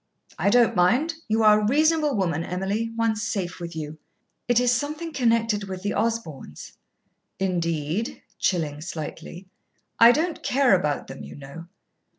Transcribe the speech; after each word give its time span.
"I 0.39 0.49
don't 0.49 0.75
mind. 0.75 1.13
You 1.27 1.43
are 1.43 1.59
a 1.61 1.67
reasonable 1.67 2.15
woman, 2.15 2.43
Emily. 2.43 2.89
One's 2.95 3.21
safe 3.21 3.59
with 3.59 3.75
you." 3.75 3.99
"It 4.47 4.59
is 4.59 4.71
something 4.71 5.13
connected 5.13 5.65
with 5.65 5.83
the 5.83 5.93
Osborns." 5.93 6.73
"Indeed!" 7.37 8.23
chilling 8.39 8.81
slightly. 8.81 9.45
"I 9.99 10.11
don't 10.11 10.41
care 10.41 10.73
about 10.73 11.05
them, 11.05 11.21
you 11.21 11.35
know." 11.35 11.67